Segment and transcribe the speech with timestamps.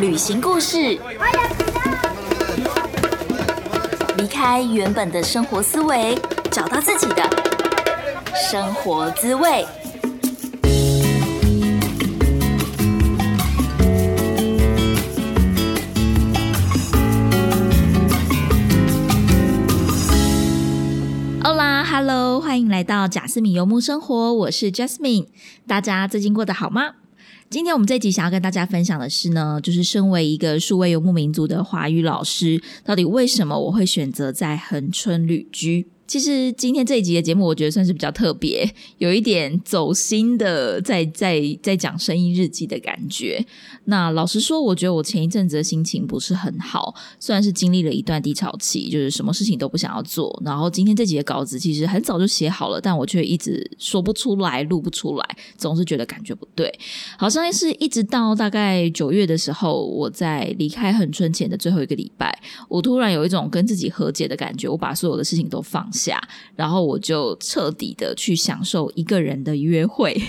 [0.00, 0.98] 旅行故事，
[4.16, 6.18] 离开原本的生活思维，
[6.50, 7.22] 找到自己的
[8.34, 9.64] 生活滋味。
[21.42, 25.28] Hola，Hello，欢迎来到贾斯敏游牧生活，我是 Jasmine，
[25.68, 27.03] 大家最近过得好吗？
[27.54, 35.86] 今天我们这集想要跟大家分享的是呢，就是身为一个数位游牧民族的华语老师，到底为什么我会选择在恒春旅居？
[36.06, 38.68] 其实今天这一集的节目，我觉得算是比较特别，
[38.98, 43.44] 有一点走心的，在在在讲生意日记的感觉。
[43.86, 50.40] 那老实说，我觉得我前一阵子的心情不是很好，虽然是经历了一段低潮期，就是什么事情都不想要做。
[50.44, 56.72] 然后今天这集的稿子其实很早就写好了，但我却一直说不出来，录不出来，总是觉得感觉不对。
[57.16, 65.90] 好像是一直到大概九月的时候，我在离开恒春前的最后一个礼拜，我突然有一种跟自己和解的感觉，我把所有的事情都放。
[65.94, 66.20] 下，
[66.56, 70.20] 然后我就彻底的去享受一个人的约会。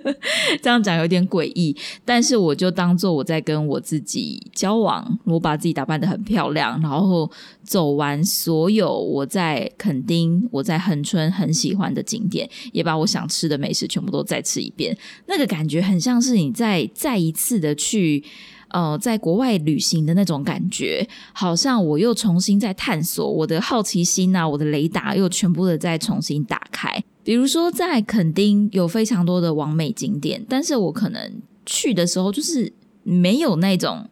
[0.60, 5.18] 这样讲有点诡异，但是我就当做我在跟我自己交往。
[5.24, 7.30] 我把自己打扮的很漂亮，然后
[7.62, 14.96] 走完所有我在垦丁、我在恒春很喜欢的景点，也把我想吃的美食全部都再吃一遍。
[15.26, 18.24] 那个感觉很像是你再再一次的去。
[18.70, 27.02] 呃，在国外旅行的那种感觉，好像我又重新在探索我的好奇心啊，我的雷达又全部的在重新打开。
[27.22, 34.08] 比如说，在垦丁有非常多的完美景点，但是我可能去的时候就是没有那种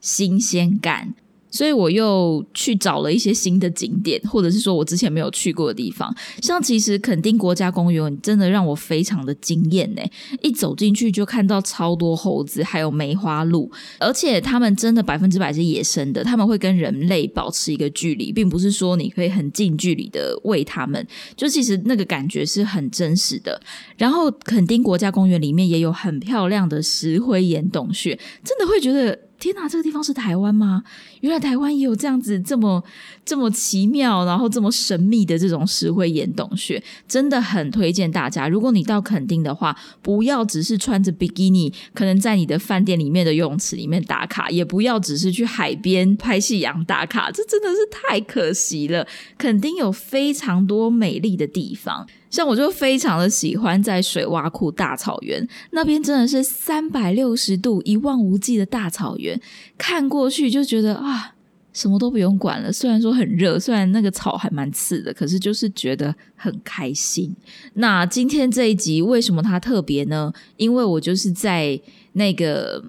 [0.00, 1.14] 新鲜感。
[1.50, 6.14] 所以我又去找了一些新的景点，或者是说我之前没有去过的地方。
[6.40, 10.02] 像其实垦丁国家公园真的让我非常的惊艳呢！
[10.42, 21.06] 一走进去就看到超多猴子，还有梅花鹿，而且它们真的百分之百是野生的，他们会跟人类保持一个距离，并不是说你可以很近距离的喂它们，
[21.36, 23.60] 就其实那个感觉是很真实的。
[23.96, 29.18] 然后垦丁国家公园里面也有很漂亮的石灰岩洞穴，真的会觉得。
[29.40, 30.84] 天哪，这个地方是台湾吗？
[31.22, 32.84] 原来台湾也有这样子这么
[33.24, 38.46] 这么奇妙，然后这么神秘的这种石灰岩洞穴，真的很推荐大家。
[38.46, 49.06] 如果你到垦丁的话，不要只是穿着比基尼，可能在你的饭店里面的游泳池里面打卡，也不要只是去海边拍夕阳打卡，这真的是太可惜了。
[49.38, 52.06] 垦丁有非常多美丽的地方。
[52.30, 59.38] 像我就非常的喜欢在水洼库大草原那边，真的是三百六十度一望无际的大草原，
[59.76, 61.34] 看过去就觉得啊，
[61.72, 62.72] 什么都不用管了。
[62.72, 67.34] 虽然说很热，虽然那个草还蛮刺的，可是就是觉得很开心。
[67.74, 70.32] 那今天这一集为什么它特别呢？
[70.56, 71.80] 因为我就是在
[72.12, 72.84] 那个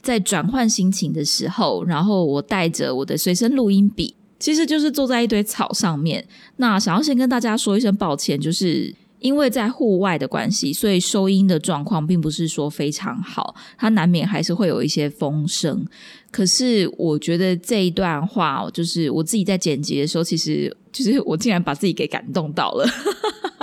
[0.00, 4.14] 在转换心情的时候，然后我带着我的随身录音笔。
[4.38, 6.26] 其实就是坐在一堆草上面。
[6.56, 15.86] 那想要先跟大家说一声抱歉，就是因为在户外的关系，所以收音的状况并不是说非常好，它难免还是会有一些风声。
[16.30, 22.86] 可是我觉得这一段话，就是我自己在剪辑的时候，其实就是我竟然把自己给感动到了。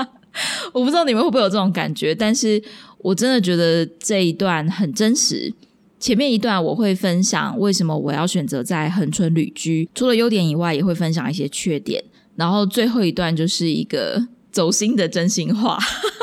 [0.74, 2.62] 我不知道你们会不会有这种感觉，但是
[3.00, 5.54] 我真的觉得这一段很真实。
[6.02, 12.04] 前面一段我会分享为什么我要选择在恒春旅居，除了优点以外，也会分享一些缺点。
[12.36, 15.78] 然后最后一段就是一个走心的真心话。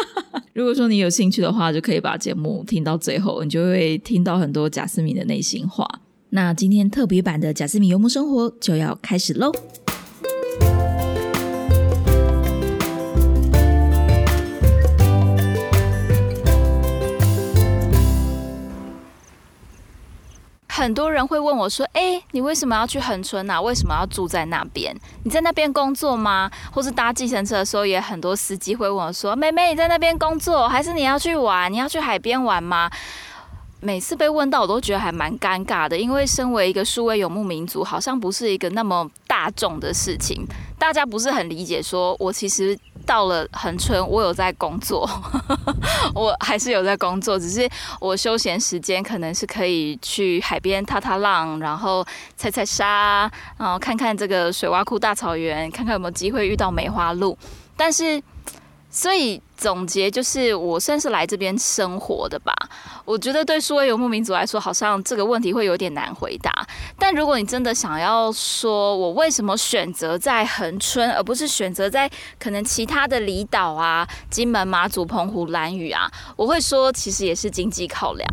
[0.53, 5.89] 如果说你有兴趣的话，就可以把节目听到最后，你就会听到很多贾思敏的内心话。
[6.31, 9.53] 那今天特别版的贾思敏游牧生活就要开始喽。
[20.79, 23.61] 很多人会问我说：“哎，你为什么要去恒春啊？
[23.61, 24.97] 为什么要住在那边？
[25.25, 26.49] 你在那边工作吗？
[26.73, 31.73] 或是搭计程车的时候，也很多司机会问我说：‘妹妹，你在那边工作，还是你要去玩？
[31.73, 32.89] 你要去海边玩吗？’
[33.81, 40.47] 每次被问到，我都觉得还蛮尴尬的，因为身为一个数位游牧民族，好像不是一个那么大众的事情，
[40.79, 41.83] 大家不是很理解。
[41.83, 45.09] 说我其实。”到了恒春，我有在工作，
[46.15, 47.67] 我还是有在工作，只是
[48.01, 52.07] 我休闲时间可能是可以去海边踏踏浪，然后
[52.37, 57.37] 踩踩沙，然后看看这个水洼库大草原，看看有没有机会遇到梅花鹿。
[57.75, 58.23] 但是，
[58.91, 62.55] 所以总结就是，我算是来这边生活的吧。
[63.05, 66.67] 我觉得对数位游牧民族来说，好像这个问题会有点难回答。
[66.97, 72.09] 但如果你真的想要说，我为什么选择在恒春，而不是选择在
[72.39, 78.29] 可能其他的离岛啊，金门、马祖、澎湖、兰屿啊，我会说，其实也是经济考量。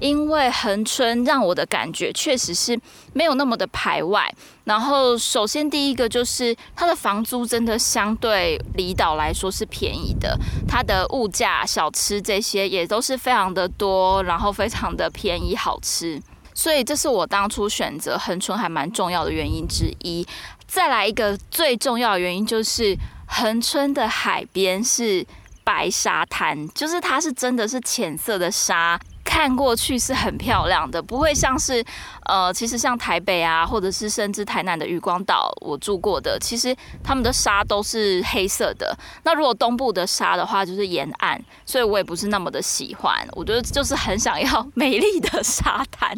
[0.00, 2.80] 因为恒春让我的感觉确实是
[3.12, 4.32] 没有那么的排外。
[4.64, 10.38] 然后，首先第一个就是它的房租真的相对离岛来说是便宜的，
[10.72, 16.22] 它的物价、小吃这些也都是非常的多，然后非常的便宜好吃，
[16.54, 20.24] 所以这是我当初选择恒春还蛮重要的原因之一。
[20.68, 22.96] 再来一个最重要的原因就是
[23.26, 25.26] 恒春的海边是
[25.64, 28.98] 白沙滩，就是它是真的是浅色的沙。
[29.40, 31.82] 看过去是很漂亮的，不会像是，
[32.26, 38.94] 呃，其实像台北啊，或者是甚至台南的渔光岛，我住过的，其实他们的沙都是黑色的。
[39.22, 43.16] 那如果东部的沙的话，就是沿岸，所以我也不是那么的喜欢。
[43.32, 46.14] 我觉得就是很想要美丽的沙滩。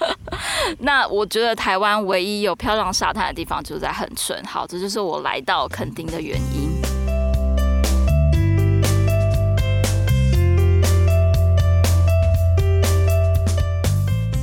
[0.80, 4.42] 那我觉得台湾唯一有漂亮沙滩的地方就在恒春。
[4.44, 6.67] 好，这就是我来到垦丁的原因。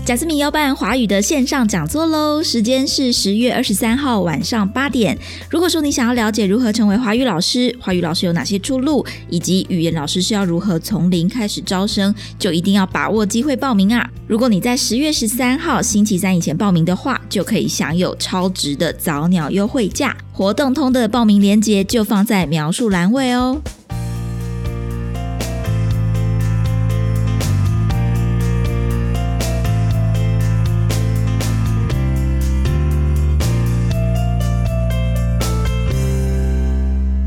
[0.06, 5.18] 贾斯敏要办华语的线上讲座喽，时间是十月二十三号晚上八点。
[5.50, 14.08] 如果说你想要了解如何成为华语老师，华语老师有哪些出路，以及语言老师是要如何从零开始招生，就一定要把握机会报名啊！
[14.28, 20.16] 如果你在十月十三号星期三以前报名的话，就可以享有超值的早鸟优惠价。
[20.32, 23.60] 活动通的报名链接就放在描述栏位哦。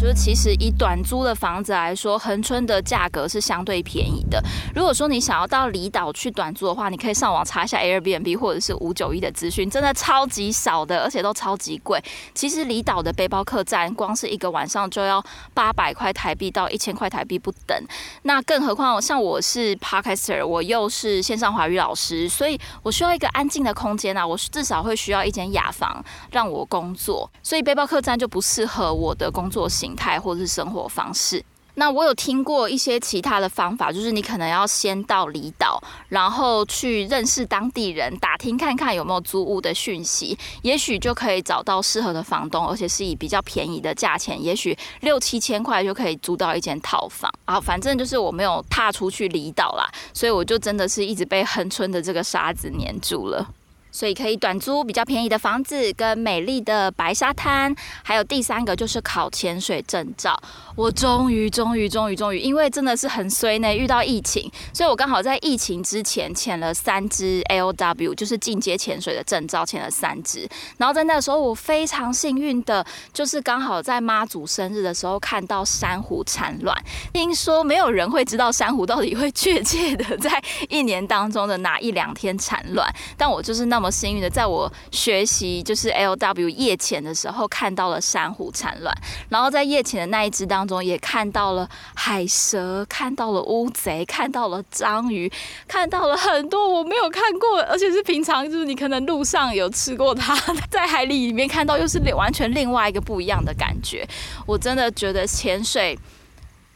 [0.08, 4.42] 就其实以短租的房子来说，恒春的价格是相对便宜的。
[4.74, 12.02] 如果说你想要到离岛去短租的话，你可以上网查一下 Airbnb 或者是五九一的资讯，真的超级少的，而且都超级贵。
[12.32, 15.22] 其实离岛的背包客栈，光是一个晚上就要
[15.52, 17.78] 八百块台币到一千块台币不等。
[18.22, 30.18] 那更何况像我是 Podcaster，我又是线上华语老师，所以我需要一个安静的空间啊，我至少会需要一间雅房让我工作，所以背包客栈就不适合我的工作形态。
[30.18, 31.42] 或是生活方式。
[31.74, 47.32] 那我有听过一些其他的方法，就是你可能要先到离岛，然后去认识当地人，打听看看有没有租屋的讯息，也许就可以找到适合的房东，而且是以比较便宜的价钱，也许六七千块就可以租到一间套房。
[47.44, 53.46] 啊，反正就是我没有踏出去离岛啦，所以我就真的是一直被恒春的这个沙子黏住了。
[53.90, 60.38] 所以可以短租比较便宜的房子，跟美丽的白沙滩，还有第三个就是考潜水证照。
[60.76, 70.46] 我终于、终于、终于、终于，因为真的是很衰呢，遇到疫情，所以我刚好在疫情之前签了三支 L W，就是进阶潜水的证照，签了三支。
[70.76, 76.76] 然后在那时候，我非常幸运的，就是刚好在妈祖生日的时候看到珊瑚产卵。
[77.12, 82.86] 听说没有人会知道珊瑚到底会确切的在一年当中的哪一两天产卵，
[83.16, 83.77] 但我就是那。
[83.78, 88.92] 那么幸运的，在我学习就是 L W 夜潜的时候，看到了珊瑚产卵，
[89.28, 95.30] 然后在夜潜的那一只当中，也看到了海蛇，看到了乌贼，看到了章鱼，
[95.68, 100.34] 看到了很多我没有看过，而且是平常就是你可能路上有吃过它，
[100.68, 104.04] 在海里里面看到，又是完全另外一个不一样的感觉。
[104.44, 105.96] 我真的觉得潜水，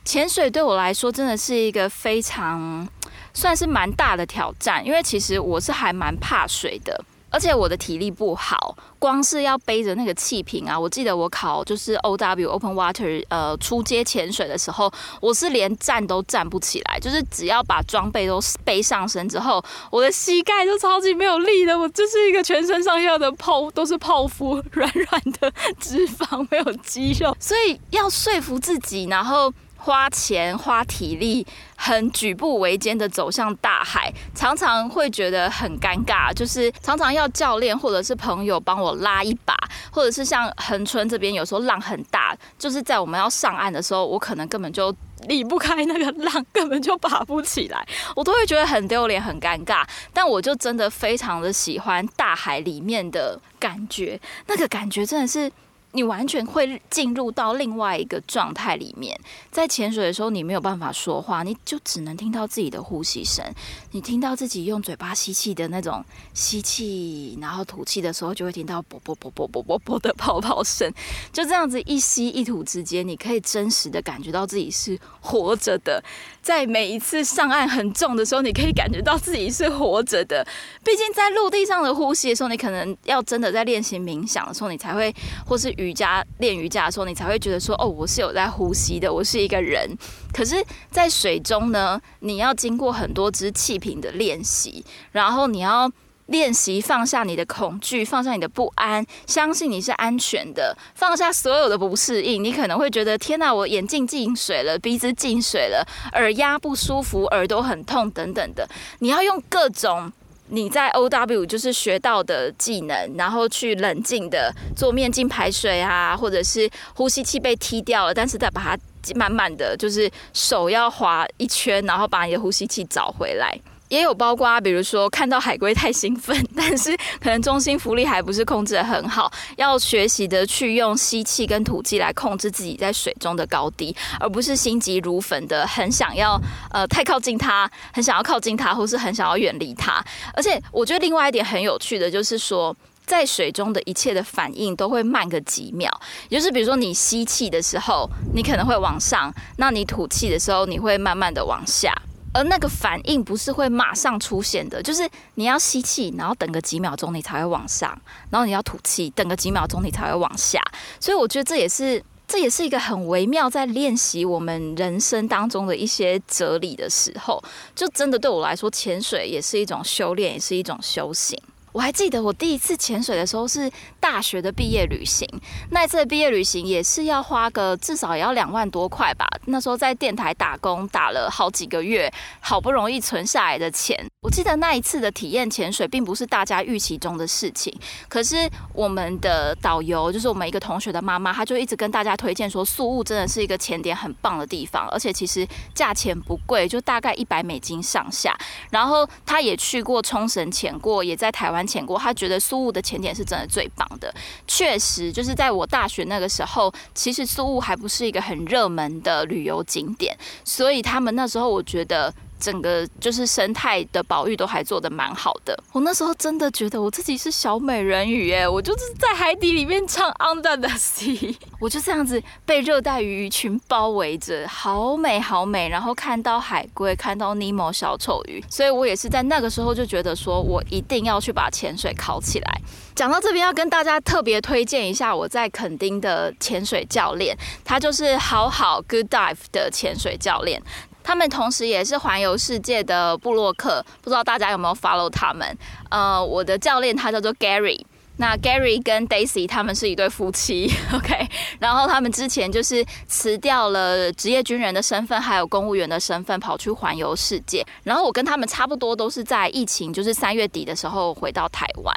[0.05, 2.87] 潜水对我来说真的是一个非常。
[3.35, 29.53] 算是蛮大的挑战，因为其实我是还蛮怕水的，而且我的体力不好，光是要背着那个气瓶啊，我记得我考就是 O W Open Water 呃出街潜水的时候，我是连站都站不起来，就是只要把装备都背上身之后，我的膝盖就超级没有力的，我就是一个全身上下的泡都是泡芙，软软的脂肪，没有肌肉，所以要说服自己，然后。
[29.85, 39.57] 花钱花体力，很举步维艰的走向大海，常常会觉得很尴尬，就是常常要教练或者是朋友帮我拉一把，
[39.91, 44.95] 或者是像恒春这边有时候浪很大，就是在我们要上岸的时候，我可能根本就
[45.27, 47.85] 离不开那个浪，根本就爬不起来，
[48.15, 49.85] 我都会觉得很丢脸很尴尬。
[50.13, 55.51] 但我就真的非常的喜欢大海里面的感觉，那个感觉真的是。
[55.93, 59.19] 你完全会进入到另外一个状态里面。
[59.51, 63.45] 在潜水的时候，你没有办法说话，你就只能听到自己的呼吸声。
[63.91, 70.91] 你听到自己用嘴巴吸气的那种吸气，然后吐气的时候，就会听到啵啵啵啵啵啵啵的泡泡声。
[71.33, 76.03] 就这样子一吸一吐之间，你可以真实的感觉到自己是活着的。
[76.41, 80.45] 在每一次上岸很重的时候，你可以感觉到自己是活着的。
[80.83, 85.15] 毕竟在陆地上的呼吸的时候，你可能要真的在练习冥想的时候，你才会，
[85.47, 89.91] 或是瑜伽练瑜伽的时候，你才会觉得说，哦，我是有在呼吸的，我是一个人。
[90.33, 95.91] 可是，在水中呢，你要经过很多支气瓶的练习，然后你要
[96.27, 102.43] 练习放下你的恐惧，放下你的不安，相信你是安全的，放下所有的不适应。
[102.43, 108.67] 你可能会觉得，天哪，我眼镜进水了，鼻子进水了，耳压不舒服，耳朵很痛，等等的。
[109.01, 110.13] 你要用各种。
[110.55, 118.79] 你在 O W 就是学到的技能，然后去冷静的做面镜排水啊，或者是呼吸器被踢掉了，但是再把它
[119.15, 123.59] 慢慢的就是手要划一圈，然后把你的呼吸器找回来。
[123.93, 140.03] 也有包括，比如说看到海龟太兴奋，但是可能中心浮力还不是控制的很好，要学习的去用吸气跟吐气来控制自己在水中的高低，而不是心急如焚的很想要呃太靠近它，很想要靠近它，或是很想要远离它。
[140.33, 145.91] 而且我觉得另外一点很有趣的就是说，在水中的一切的反应都会慢个几秒，
[146.31, 151.93] 也就是比如说你吸气的时候，你可能会往上；那你吐气的时候，你会慢慢的往下。
[152.33, 157.97] 而那个反应不是会马上出现的，就是你要吸气，然后等个几秒钟你才会往上，
[158.31, 160.61] 然后你要吐气，等个几秒钟你才会往下。
[160.99, 167.43] 所以我觉得这也是这也是一个很微妙在练习我们人生当中的一些哲理的时候，
[167.75, 171.39] 就真的对我来说，潜水也是一种修炼，也是一种修行。
[171.73, 175.27] 我还记得我第一次潜水的时候是大学的毕业旅行，
[175.71, 179.27] 那一次的毕业旅行也是要花个至少也要两万多块吧。
[179.47, 183.99] 那时候在电台打工打了好几个月，好不容易存下来的钱。
[184.21, 187.75] 我记得那一次的体验潜水并不是大家预期中的事情，
[188.09, 198.37] 可是我们的导游就是我们一个同学的妈妈，她就一直跟大家推荐说，宿务真的是一个潜点很棒的地方，而且其实价钱不贵，就大概一百美金上下。
[198.71, 201.62] 然后她也去过冲绳潜过，也在台湾。
[201.67, 204.13] 潜过，他觉得苏雾的潜点是真的最棒的。
[204.47, 212.13] 确实，就是在我大学那个时候，其实苏雾还不是一个很热门的旅游景点，所以他们那时候我觉得。
[212.43, 215.57] 整个就是生态的保育都还做的蛮好的。
[215.71, 225.69] 我那时候真的觉得我自己是小美人鱼哎，我就是在海底里面唱 Under the Sea，我就这样子被热带鱼群包围着，好美好美。
[225.69, 232.61] 然后看到海龟，看到尼莫小丑鱼，所以我也是在那个时候就觉得说我一定要去把潜水考起来。
[232.95, 240.61] 讲到这边，要跟大家特别推荐一下我在垦丁的潜水教练，他就是好好 Good Dive 的潜水教练。
[241.03, 245.57] 他们同时也是环游世界的布洛克，不知道大家有没有 follow 他们？
[245.91, 247.85] 呃，我的教练他叫做 Gary。
[248.23, 257.67] 那 Gary 跟 Daisy 他们是一对夫妻，OK， 然后他们之前就是辞掉了职业军人的身份，还有公务员的身份，跑去环游世界。
[257.83, 261.93] 然后我跟他们差不多，都是在疫情就是三月底的时候回到台湾。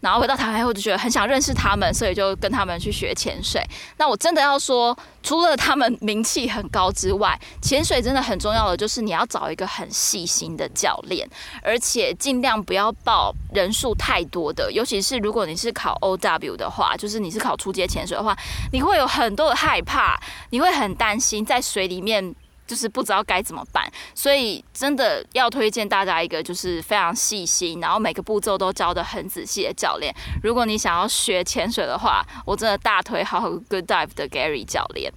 [0.00, 3.60] 然后回到台湾后，就觉得很想认识他们，所以就跟他们去学潜水。
[3.96, 11.28] 那我真的要说，除了他们名气很高之外，潜水真的很重要的就是你要找一个很细心的教练，
[11.62, 15.54] 而且尽量不要报人数太多的，尤其是如果你。
[15.54, 18.36] 你是考 O W 的话，就是你是考初阶潜水的话，
[18.72, 22.34] 你会有很多的害怕，你会很担心在水里面
[22.66, 30.14] 就是不知道该怎么办，所以真的要推荐大家一个就是非常细心，然后每个步骤都教的很仔细的教练。
[30.42, 35.10] 如果你想要学潜水的话，我真的大推好 Good Dive 的 Gary 教练。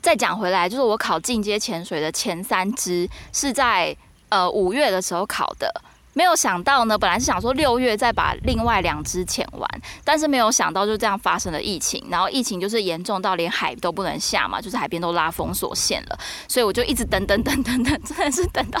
[0.00, 3.94] 再讲回来，就是我考进阶潜水的前三支是在
[4.30, 5.70] 呃五月的时候考的。
[6.20, 9.66] 没有想到呢，本来是想说六月再把另外两只潜完，
[10.04, 18.78] 但是没有想到就这样发生了疫情，然后疫情就是严重到连海都不能下嘛，就是海边都拉封锁线了，所以我就一直等等等等等，真的是等到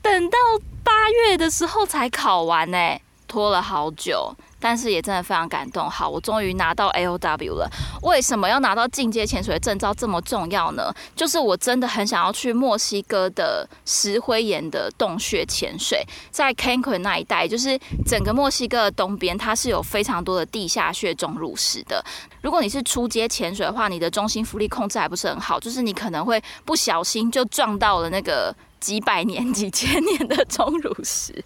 [0.00, 0.38] 等到
[0.84, 0.92] 八
[1.26, 2.78] 月的时候才考完呢，
[3.26, 4.32] 拖了好久。
[4.60, 5.88] 但是也真的非常感动。
[5.90, 7.68] 好，我终于拿到 A O W 了。
[8.02, 10.92] 为什么要拿到进阶潜水证照这么重要呢？
[11.16, 22.04] 就是我真的很想要去墨西哥的石灰岩的洞穴潜水，在 Cancun 那一带，就是整个墨西哥的东边，它是有非常多的地下穴钟乳石的。
[22.42, 28.54] 如果你是初阶潜水的话，你的中心浮力控制还不是很好，就是你可能会不小心就撞到了那个。
[28.80, 31.44] 几百年、几千年的钟乳石，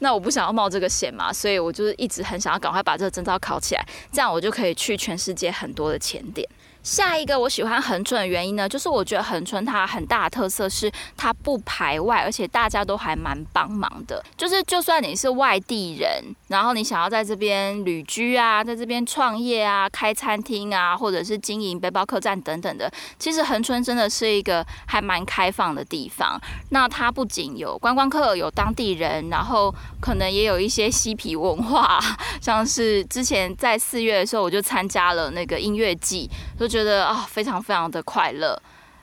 [0.00, 6.48] 那我不想要冒这个险嘛，所以我就是一直很想要赶快把这个证照考起来，这样我就可以去全世界很多的前点。
[6.82, 14.24] 下一个我喜欢恒春的原因呢，就是我觉得恒春它很大的特色是它不排外，而且大家都还蛮帮忙的。
[14.36, 26.40] 就是就算你是外地人，然后你想要在这边旅居啊，在这边创业啊，开餐厅啊，或者是经营背包客栈等等的，其实恒春真的是一个还蛮开放的地方。
[26.70, 32.00] 那它不仅有观光客，有当地人，然后可能也有一些嬉皮文化，
[32.40, 38.56] 像是之前在四月的时候，我就参加了那个音乐季，就觉得啊，非常非常的快乐。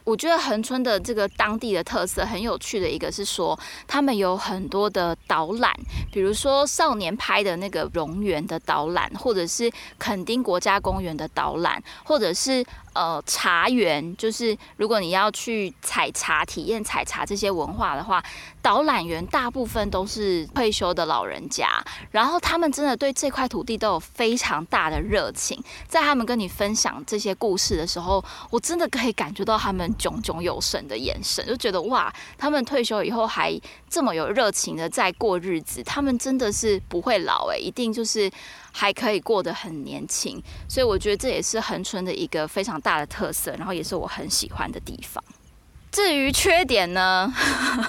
[0.05, 5.73] 我觉得恒春的这个当地的特色很有趣的一个是说，他们有很多的导览，
[6.11, 18.23] 比如说少年拍的那个蝾螈的导览，或者是垦丁国家公园的导览，或者是呃茶园，就是如果你要去采茶、体验采茶这些文化的话，
[18.61, 21.67] 导览员大部分都是退休的老人家，
[22.11, 33.59] 然后他们真的对这块土地都有非常大的热情，在他们跟你分享这些故事的时候，我真的可以感觉到他们炯炯有神的眼神，就觉得哇，他们退休以后还
[33.89, 38.29] 这么有热情的在过日子，他们真的是不会老诶，一定就是
[38.71, 45.23] 还可以过得很年轻，所以我觉得这也是恒春的一个非常大的特色，然后也是我很喜欢的地方。
[45.91, 47.33] 至于缺点呢，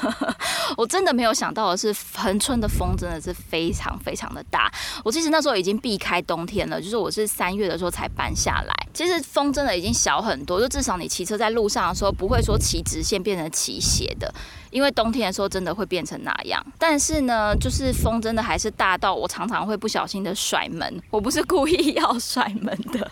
[0.78, 4.72] 我真的没有想到的是，恒春的风真的是非常非常的大。
[5.04, 8.85] 我其实那时候已经避开冬天了，就是我是三月的时候才搬下来。
[8.96, 14.32] 其实风真的已经小很多，就至少你骑车在路上的时候，不会说骑直线变成骑斜的，
[14.70, 16.64] 因为冬天的时候真的会变成那样。
[16.78, 23.10] 但是呢，就是风真的还是大到我常常会不小心的甩门，我不是故意要甩门的，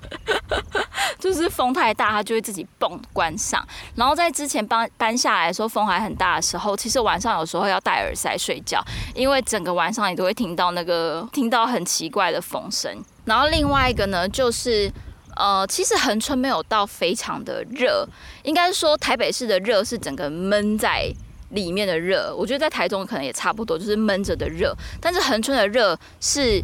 [1.21, 3.63] 就是风太大，它就会自己蹦关上。
[3.95, 8.83] 然后在之前搬搬下来的时候，风还很大的时候，其实晚上有时候要戴耳塞睡觉，
[9.15, 12.91] 因为整个晚上你都会听到那个听到很奇怪的风声。
[13.27, 14.91] 然后另外一个呢，就是
[15.37, 18.07] 呃，其实恒春没有到非常的热，
[18.43, 21.13] 应该说台北市的热是整个闷在
[21.51, 24.75] 里面的热，我觉得在台中可能也差不多，就是闷着的热。
[25.01, 26.63] 但是恒春的热是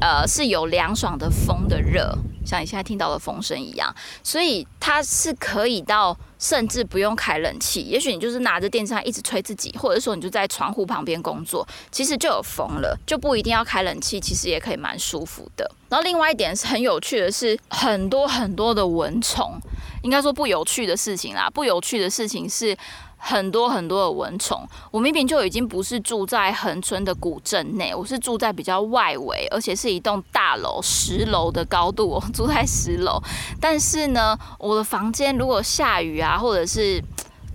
[0.00, 6.16] 呃是有凉爽的风的热，像你现在听到的风声一样，所以它是可以到。
[6.38, 15.70] 甚至不用开冷气，也许你就是拿着电扇一直吹自己，或者说你就在窗户旁边工作，其实就有风了，就不一定要开冷气，其实也可以蛮舒服的。
[15.88, 19.58] 然后另外一点是很有趣的是，很多很多的蚊虫，
[20.02, 22.76] 应该说不有趣的事情啦，不有趣的事情是。
[23.20, 33.20] 很多很多的蚊虫，我明明就已经不是住在恒村的古镇内，我是住在比较外围，而且是一栋大楼十楼的高度，我住在十楼。
[33.60, 37.02] 但是呢，我的房间如果下雨啊，或者是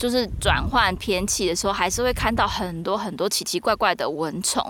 [0.04, 4.62] 就是转换天气的时候，还是会看到很多很多奇奇怪怪的蚊虫。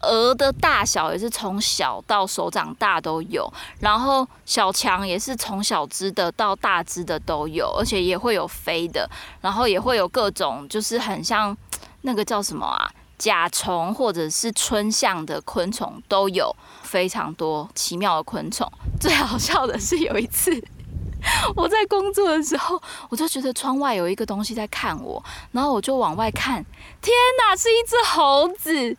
[0.00, 9.08] 蛾的大小也是从小到手掌大都有，然后小强也是从小只的到大只的都有，而且也会有飞的，
[9.40, 11.56] 然后也会有各种就是很像
[12.00, 18.68] 那个叫什么啊甲虫或者是春象的昆虫都有，非常多奇妙的昆虫。
[18.98, 20.60] 最好笑的是有一次。
[21.56, 26.64] 我在工作的时候，我就觉得窗外有一个东西在看我，然后我就往外看，
[27.00, 28.96] 天哪，是一只猴子，一只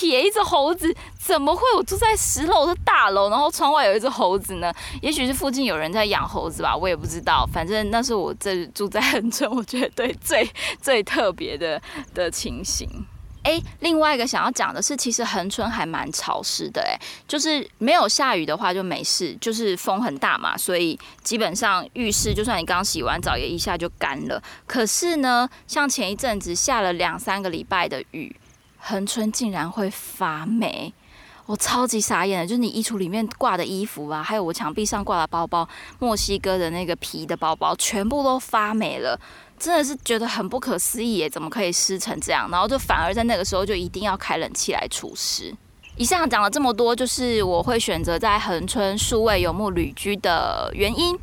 [0.00, 4.72] monkey，一只猴子，怎么会我住在十楼的大楼，然后窗外有一只猴子呢？
[5.02, 7.48] 也许是附近有人在养猴子吧，我也不知道。
[7.52, 11.80] 反正那是我这住在恒春，我觉得对最最特别的
[12.14, 12.88] 的情形。
[13.42, 24.42] 哎，另外一个想要讲的是，其实恒春还蛮潮湿的，哎，就是没有下雨的话就没事，就是风很大嘛，所以基本上浴室就算你刚洗完澡也一下就干了。
[24.66, 28.34] 可是呢，像前一阵子下了两三个礼拜的雨，
[28.78, 30.92] 恒春竟然会发霉，
[31.50, 39.18] 我超级傻眼的，就是你衣橱里面挂的衣服啊，还有我墙壁上挂的包包，墨西哥的那个皮的包包，全部都发霉了。
[39.58, 42.48] 真的是觉得很不可思议耶，怎么可以湿成这样？
[42.52, 45.52] 然后就反而在那个时候就一定要开冷气来除湿。
[45.96, 51.18] 以上讲了这么多，就是我会选择在恒春数位游牧旅居的原因。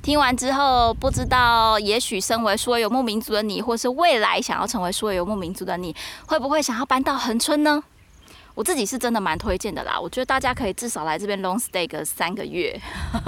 [0.00, 5.94] 听完之后，不知道也许身为数位游牧民族的你，或是未来想要成为数位游牧民族的你，
[6.26, 7.84] 会不会想要搬到恒春呢？
[8.58, 9.96] 我自己是真的蛮推荐的啦。
[10.00, 12.76] 我觉得大家可以至少来这边 long stay 个三个月。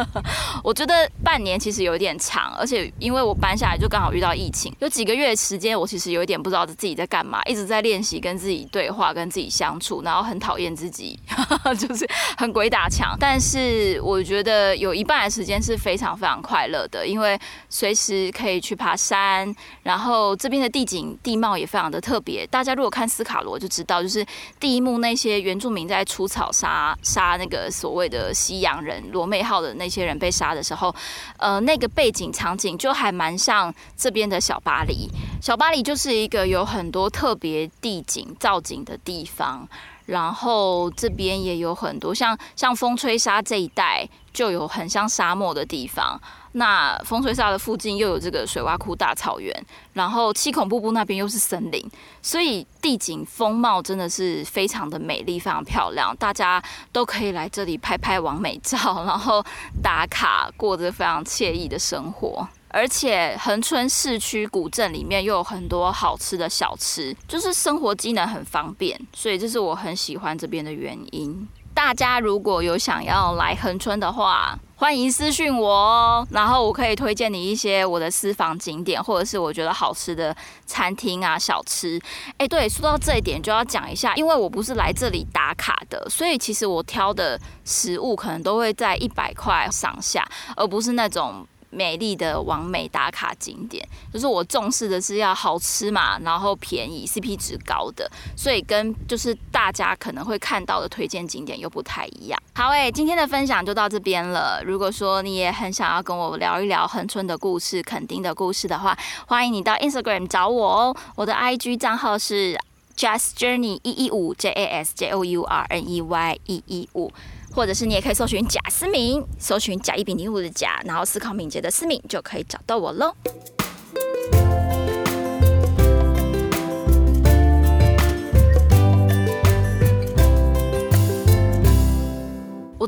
[0.65, 11.17] 我觉得半年其实有点长，而且因为我搬下来就刚好遇到疫情，有几个月时间，我其实有一点不知道自己在干嘛，一直在练习跟自己对话、跟自己相处，然后很讨厌自己，
[11.79, 12.05] 就是
[12.37, 13.17] 很鬼打墙。
[13.21, 17.39] 但是我觉得有一半的时间是非常非常快乐的，因为
[17.69, 22.45] 随时可以去爬山，然后这边的地景地貌也非常的特别。
[22.49, 24.27] 大家如果看斯卡罗就知道，就是
[24.59, 30.95] 第一幕那些原住民在除草杀杀那个所谓的西洋人罗妹号的那些人被杀的时候，
[31.37, 35.11] 呃，那个背景场景就还蛮像这边的小巴黎。
[35.43, 39.69] 小巴黎就是一个有很多特别地景造景的地方。
[40.07, 46.21] 然后这边也有很多像像风吹沙这一带就有很像沙漠的地方。
[46.53, 49.55] 那风吹沙的附近又有这个水洼窟大草原，
[49.93, 51.85] 然后七孔瀑布那边又是森林，
[52.21, 56.17] 所以地景风貌真的是非常的美丽，非常漂亮。
[56.17, 59.45] 大家都可以来这里拍拍完美照，然后
[59.83, 62.47] 打卡，过着非常惬意的生活。
[62.73, 71.49] 而且恒春市区古镇里面又有很多好吃的小吃，就是生活机能很方便，所以这是我很喜欢这边的原因。
[71.75, 82.01] 大家如果有想要来恒春的话，欢迎私讯我哦，然后我可以推荐你一些我的私房景点，或者是我觉得好吃的餐厅啊、小吃。
[82.39, 91.47] 哎，对，说到这一点就要讲一下，因为我不是来这里打卡的，所以其实我挑的食物可能都会在一百块上下，而不是那种。
[91.71, 102.43] 美丽的完美打卡景点，就是我重视的是要好吃嘛，然后便宜，CP 值高的，所以跟就是大家可能会看到的推荐景点又不太一样。
[102.55, 104.63] 好诶，今天的分享就到这边了。
[104.65, 110.97] 如果说你也很想要跟我聊一聊恒春的故事、垦丁的故事的话，欢迎你到 Instagram 找我哦。
[111.15, 112.59] 我的 IG 账号是
[113.01, 117.11] Just Journey 一一五 J A S J O U R N E Y 一一五。
[117.51, 123.15] 或者是你也可以搜寻贾思敏，搜寻贾一丙零五的贾，然后思考敏捷的思敏，就可以找到我喽。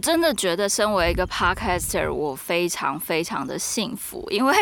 [0.02, 4.54] 真的觉得身为一个 podcaster，我非常非常的幸福，因为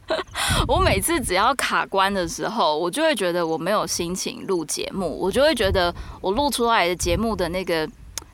[0.66, 7.86] 我每次只要卡关的时候，我就会觉得我没有心情录节目，我就会觉得我录出来的节目的那个。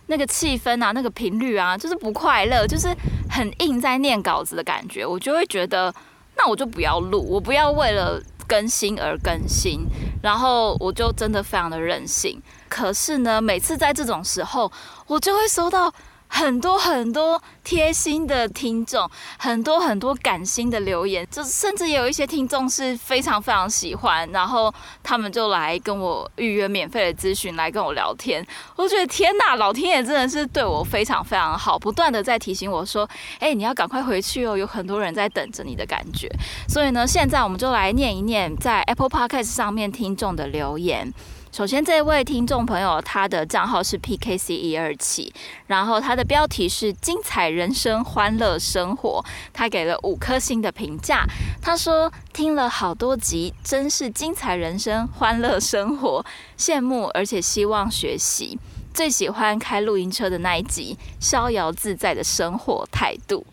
[0.08, 2.86] 那个气氛啊，那个频率啊，就是不快乐，就是
[3.28, 5.92] 很硬在念稿子的感觉，我就会觉得，
[6.36, 9.84] 那我就不要录，我不要为了更新而更新，
[10.22, 12.40] 然后我就真的非常的任性。
[12.68, 14.70] 可是呢，每次在这种时候，
[15.08, 15.92] 我就会收到。
[16.28, 19.08] 很多很多贴心的听众，
[19.38, 28.46] 很多很多感心的留言，就是甚至也有一些听众是非常非常喜欢，然后他们就来跟我预约免费的咨询，来跟我聊天。
[28.76, 33.08] 我觉得天哪，老天爷真的是对我非常非常好，不断的在提醒我说
[33.40, 36.28] ：“哎，你要赶快回去哦，有很多人在等着你的感觉。”
[36.68, 41.12] 所以呢，现在我们就来念一念在 Apple Podcast 上面听众的留言。
[41.56, 45.32] 首先，这位听众朋友，他的账号是 PKC 一二七，
[45.66, 51.24] 然后他的标题是“精彩人生，欢乐生活”，他给了五颗星的评价。
[51.62, 56.22] 他说：“听了好多集，真是精彩人生，欢乐生活，
[56.58, 58.58] 羡慕而且希望学习。
[58.92, 63.46] 最喜欢开露营车的那一集，逍遥自在的生活态度。”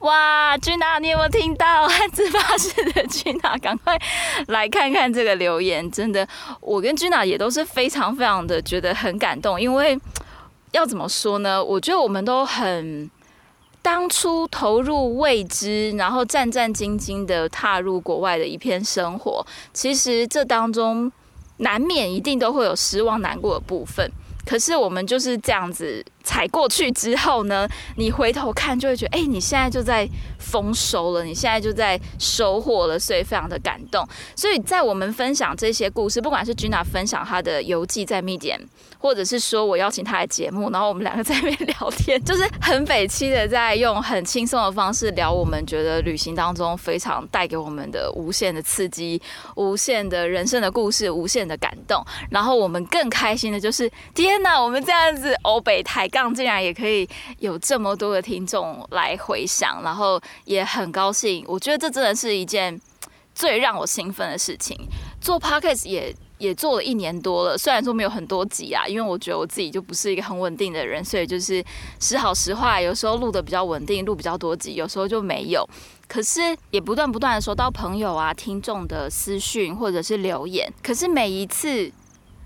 [0.00, 1.88] 哇，君娜，你有没有听到？
[2.12, 3.98] 自发式的君娜，赶快
[4.46, 5.90] 来看看这个留言。
[5.90, 6.26] 真的，
[6.60, 9.98] 我跟君娜也都是非常非常的觉得很感动，因为
[10.70, 11.62] 要怎么说呢？
[11.62, 13.10] 我觉得我们都很
[13.82, 19.44] 当初投入未知，然后战战兢兢的踏入国外的一片生活。
[19.72, 21.10] 其实这当中
[21.56, 24.08] 难免一定都会有失望、难过的部分。
[24.48, 26.02] 可是我们就是这样子。
[26.24, 30.06] 踩过去之后呢，你回头看就会觉得，哎，你现在就在
[30.38, 34.06] 丰收了，你现在就在收获了，所以非常的感动。
[34.36, 38.60] 所以在我们分享这些故事，不管是 Gina 分享她的游记在密点，
[38.98, 49.20] 或者是说我邀请他来节目，然后我们两个在那边聊天， 就是很北七的在用很轻松的方式聊我们觉得旅行当中非常带给我们的无限的刺激、
[49.56, 52.04] 无限的人生的故事、无限的感动。
[52.30, 56.28] 然后我们更开心的就是，天哪，我们这样子欧北抬杠。
[56.38, 57.08] 竟然也可以
[57.38, 61.42] 有这么多的听众来回想，然后也很高兴。
[61.48, 62.78] 我觉得这真的是一件
[63.34, 64.78] 最让我兴奋的事情。
[65.20, 71.64] 做 podcast 也也做了一年多了，虽然说没有很多集啊，因为我觉得我自己就不是一个很稳定的人，所以就是
[72.00, 75.68] 时好时坏，有时候录的比较稳定，录比较多集，有时候就没有。
[76.06, 81.92] 可是也不断不断的收到朋友啊、听众的私讯或者是留言，可是每一次。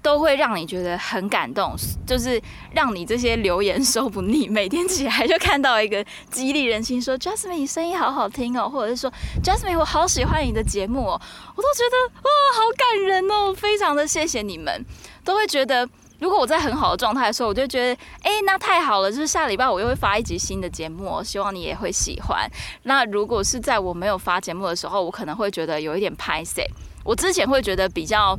[0.03, 1.75] 都会让你觉得很感动，
[2.07, 4.49] 就是让你这些留言收不腻。
[4.49, 9.13] 每天起来就看到一个激励人心，说 Jasmine 你声音好好听哦，或者是说
[9.43, 11.21] Jasmine 我好喜欢你的节目哦，
[11.55, 14.85] 我都觉得哇好感人哦，非常的谢谢你们，
[15.25, 15.89] 都会觉得。
[16.19, 22.49] 如果我在很好的状态的时候，我就觉得，哎，那太好了，就是下礼拜我又会发一集新的节目，希望你也会喜欢。
[22.85, 26.65] 那如果是在我没有发节目的时候，我可能会觉得有一点拍 C，
[27.03, 28.39] 我之前会觉得比较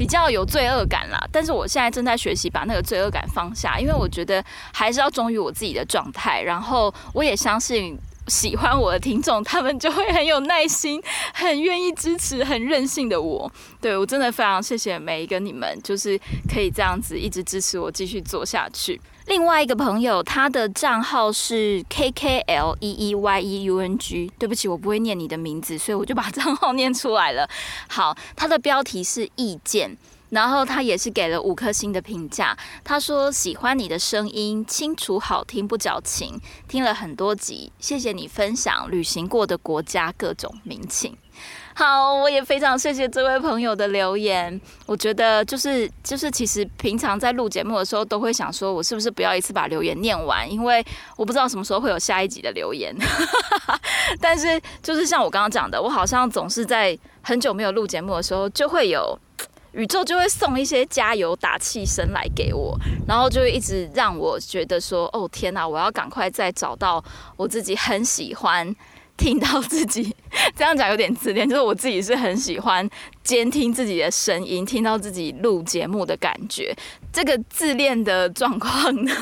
[0.00, 7.98] 比较有罪恶感啦，但是我现在正在学习把那个罪恶感放下，因为我觉得还是要忠于我自己的状态，然后我也相信。
[8.28, 11.02] 喜欢我的听众，他们就会很有耐心，
[11.34, 13.50] 很愿意支持，很任性的我。
[13.80, 16.16] 对我真的非常谢谢每一个你们，就是
[16.48, 19.00] 可以这样子一直支持我继续做下去。
[19.30, 24.28] 另外一个朋友，他的账号是 K K L E E Y E U N G。
[24.36, 27.48] 对不起，我不会念你的名字，所以我就把账号念出来了。
[27.88, 29.96] 好，他的标题是意见。
[30.30, 32.56] 然后他也是给了五颗星的评价。
[32.82, 41.16] 他说喜欢你的声音，清楚好听不矫情，听了很多集，谢谢你分享旅行过的国家各种民情。
[41.80, 44.60] 好，我也非常谢谢这位朋友的留言。
[44.84, 50.84] 我觉得就是就是，其实平常在录节目的时候，都会想说我是不是不要一次把留言念完，因为
[51.16, 52.94] 我不知道什么时候会有下一集的留言。
[54.20, 59.18] 但是就是像我刚刚讲的，我好像总是在很久没有录节目的时候，就会有。
[59.72, 67.02] 宇宙就会送一些加油打气声来给我，然后就会一直让我觉得说：“哦天哪，我要赶快再找到
[67.36, 68.74] 我自己很喜欢
[69.20, 70.16] 听到自己。”
[70.56, 72.88] 这样讲有点自恋，就是我自己是很喜欢
[73.22, 76.74] 监听自己的声音，听到自己录节目的感觉。
[77.12, 79.12] 这个自恋的状况呢？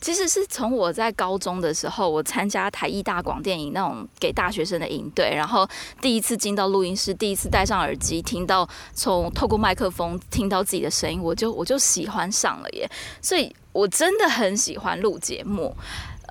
[0.00, 5.68] 其实是从我在高中的时候，我参加台艺大广电影那种给大学生的营队，然后
[6.00, 12.88] 第一次进到录音室，第一次戴上耳机，听到从透过麦克风听到自己的声音，我就我就喜欢上了耶。
[13.20, 15.76] 所以我真的很喜欢录节目，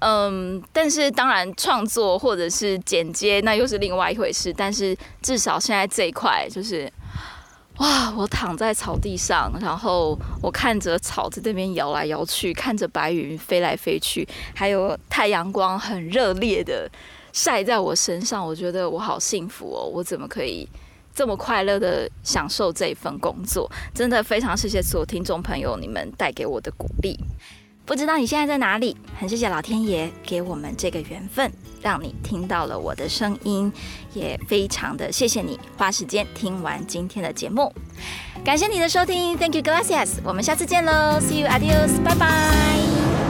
[0.02, 4.54] 嗯，但是当然创作或者是剪接那又是另外一回事。
[4.54, 6.92] 但是至少现在这一块就是。
[7.80, 8.12] 哇！
[8.18, 16.90] 我躺在草地上，然后我看着草在那边摇来摇去，看着白云飞来飞去，还有太阳光很热烈的
[17.32, 19.86] 晒在我身上，我觉得我好幸福哦！
[19.86, 20.68] 我怎么可以
[21.14, 23.72] 这么快乐的享受这一份工作？
[23.94, 27.16] 真的非常谢谢所有听众朋友你们带给我的鼓励。
[27.88, 28.96] 不知道你现在在哪里？
[29.18, 31.50] 很谢谢老天爷给我们这个缘分，
[31.82, 33.72] 让你听到了我的声音，
[34.14, 37.74] 也非常的谢谢你花时间听完今天的节目。
[38.44, 40.18] 感谢你的收听，Thank you, gracias。
[40.24, 43.27] 我们下次见喽，See you, adios，拜拜。